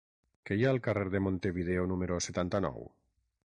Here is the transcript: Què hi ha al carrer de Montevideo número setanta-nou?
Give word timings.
Què 0.49 0.55
hi 0.59 0.63
ha 0.67 0.71
al 0.75 0.79
carrer 0.87 1.11
de 1.17 1.21
Montevideo 1.27 1.87
número 1.93 2.21
setanta-nou? 2.31 2.93